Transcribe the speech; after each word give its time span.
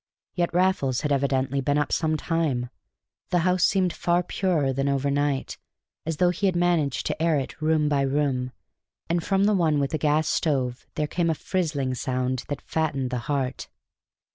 Yet 0.33 0.51
Raffles 0.51 1.01
had 1.01 1.11
evidently 1.11 1.61
been 1.61 1.77
up 1.77 1.91
some 1.91 2.17
time; 2.17 2.71
the 3.29 3.37
house 3.45 3.63
seemed 3.63 3.93
far 3.93 4.23
purer 4.23 4.73
than 4.73 4.89
overnight 4.89 5.59
as 6.07 6.17
though 6.17 6.31
he 6.31 6.47
had 6.47 6.55
managed 6.55 7.05
to 7.05 7.21
air 7.21 7.37
it 7.37 7.61
room 7.61 7.87
by 7.87 8.01
room; 8.01 8.51
and 9.09 9.23
from 9.23 9.43
the 9.43 9.53
one 9.53 9.79
with 9.79 9.91
the 9.91 9.99
gas 9.99 10.27
stove 10.27 10.87
there 10.95 11.05
came 11.05 11.29
a 11.29 11.35
frizzling 11.35 11.93
sound 11.95 12.45
that 12.47 12.61
fattened 12.61 13.11
the 13.11 13.19
heart. 13.29 13.69